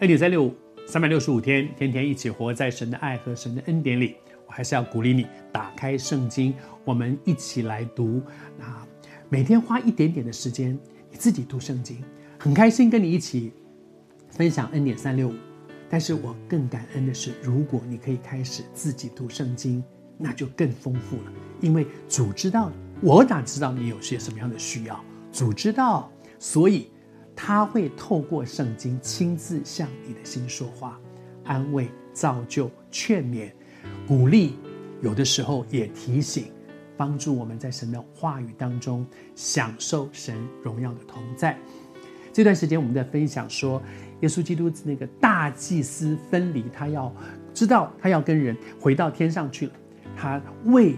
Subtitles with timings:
[0.00, 0.54] 恩典三六五，
[0.86, 4.16] 三百六十五天，天天一起活在神的爱和神的恩典里。
[4.46, 6.54] 我还是要鼓励你打开圣经，
[6.86, 8.22] 我们一起来读。
[8.58, 8.88] 啊，
[9.28, 10.72] 每天花一点点的时间，
[11.10, 12.02] 你自己读圣经，
[12.38, 13.52] 很开心跟你一起
[14.30, 15.34] 分享恩典三六五。
[15.90, 19.84] 但是我更感恩的是，如果你可以开始自己读圣经，
[20.16, 21.32] 那就更丰富了。
[21.60, 22.72] 因为主知道，
[23.02, 24.98] 我哪知道你有些什么样的需要？
[25.30, 26.89] 主知道，所以
[27.42, 31.00] 他会透过圣经亲自向你的心说话，
[31.42, 33.50] 安慰、造就、劝勉。
[34.06, 34.56] 鼓励，
[35.00, 36.52] 有的时候也提醒，
[36.98, 41.58] 帮助我们在神的话语当中享受神荣耀的同在。
[42.30, 43.82] 这段时间我们在分享说，
[44.20, 47.10] 耶稣基督那个大祭司分离，他要
[47.54, 49.72] 知道他要跟人回到天上去了，
[50.14, 50.94] 他为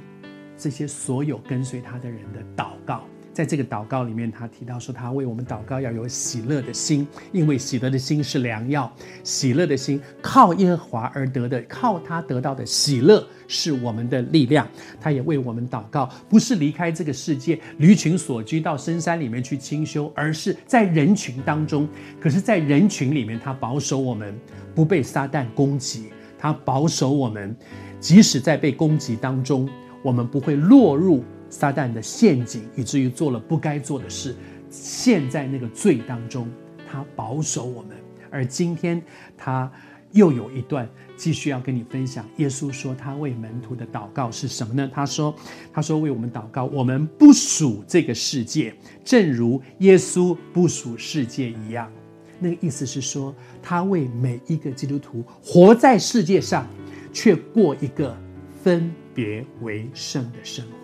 [0.58, 3.04] 这些所有跟随他的人的祷告。
[3.32, 8.92] 在这个祷告里面，他提到说，他为我们祷告要有喜乐的心，因为喜乐的心是良药。
[9.24, 14.68] 喜乐的心靠耶和华而得的，靠他得到的喜乐是我们的力量。
[15.00, 21.88] 他也为我们祷告，不是离开这个世界，离群索居到深山里面去清修，而是在人群当中。
[22.20, 24.38] 可是，在人群里面，他保守我们
[24.74, 27.56] 不被撒旦攻击，他保守我们，
[27.98, 29.66] 即使在被攻击当中，
[30.02, 31.24] 我们不会落入。
[31.52, 34.34] 撒旦的陷阱，以至于做了不该做的事，
[34.70, 36.48] 陷在那个罪当中，
[36.90, 37.90] 他保守我们。
[38.30, 39.00] 而今天
[39.36, 39.70] 他
[40.12, 42.26] 又有一段继续要跟你分享。
[42.38, 44.90] 耶稣说他为门徒的祷告是什么呢？
[44.94, 45.34] 他说
[45.74, 51.92] ：“他说为我们祷告，我们不属这个世界，正如耶稣不属世界一样。”
[52.40, 56.66] 那个意思是说，他为每一个基督徒活在世界上，
[57.12, 58.16] 却过一个
[58.64, 60.81] 分别为圣的生活。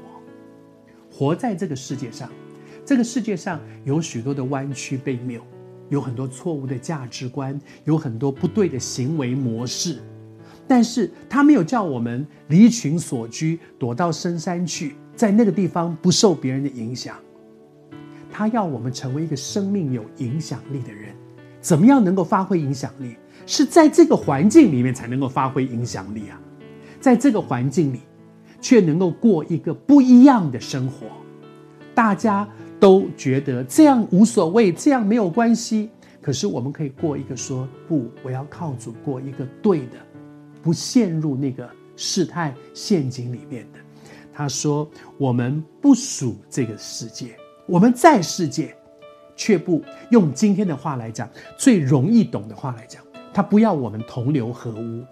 [1.19, 2.31] 活在这个世界上，
[2.85, 5.43] 这个世界上有许多的弯曲被谬，
[5.89, 9.99] 有很多错误的价值观，有很多不对的行为模式。
[10.69, 17.17] 但是他没有叫我们离群索居，躲到深山去，在那个地方不受别人的影响。
[18.31, 21.13] 他要我们成为一个生命有影响力的人。
[21.61, 23.17] 怎么样能够发挥影响力？
[23.45, 26.41] 是在这个环境里面才能够发挥影响力啊！
[27.01, 28.03] 在这个环境里。
[28.61, 31.07] 却能够过一个不一样的生活，
[31.95, 32.49] 大家
[32.81, 35.91] 都觉得这样无所谓，这样没有关系。
[36.21, 39.97] 可是我们可以过一个说不，我要靠主过一个对的，
[40.63, 43.79] 不陷入那个试探陷阱里面的。
[44.33, 47.37] 他说：“我们不属这个世界，
[47.67, 48.77] 我们在世界，
[49.35, 53.03] 却不用今天的话来讲，最容易懂的话来讲，
[53.33, 55.05] 他不要我们同流合污。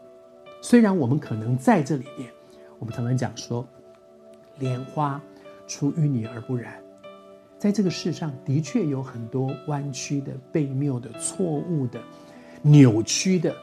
[0.60, 2.30] 虽然我们可能在这里面。”
[2.78, 3.66] 我们常常讲说，
[4.58, 5.20] 莲花
[5.66, 6.74] 出淤泥而不染，
[7.58, 12.00] 在这个世上的确有很多弯曲的、悖谬的、错误的、
[12.62, 13.54] 扭曲的，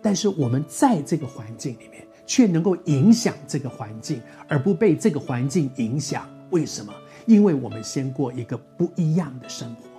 [0.00, 6.28] 但是我们在这个环境里面，却能够影响这个环境，而不被这个环境影响。
[6.50, 6.92] 为什么？
[7.26, 9.95] 因为我们先过一个不一样的生活。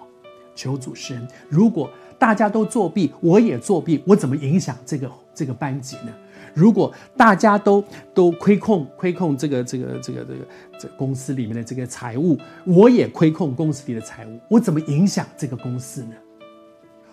[0.57, 6.12] 求主持人，如果大家都作弊，我也作弊，我怎么影响这个这个班级呢？
[6.56, 7.84] 如果大家都
[8.16, 10.47] 都亏空亏空这个这个这个这个
[10.79, 12.35] 这公司里面的这个财务，
[12.66, 16.16] 我也亏空公司里的财务，我怎么影响这个公司呢？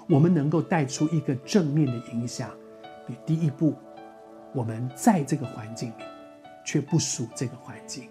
[0.08, 2.50] 我们能够带出一个正面的影响，
[3.06, 3.74] 比第一步，
[4.54, 6.04] 我们在这个环境里，
[6.64, 8.04] 却不属这个环境，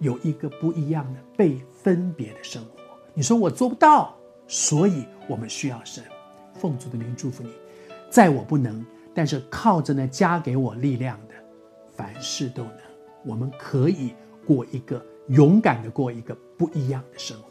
[0.00, 2.70] 有一个不一样的被分别的生活。
[3.12, 4.16] 你说我做不到，
[4.48, 6.02] 所以我们需要神。
[6.54, 7.52] 奉主的名祝福你，
[8.10, 8.84] 在我不能。
[9.14, 11.34] 但是靠着呢，加给我力量的，
[11.90, 12.72] 凡事都能。
[13.24, 14.14] 我们可以
[14.46, 17.48] 过一个勇敢的过一个不一样的生活。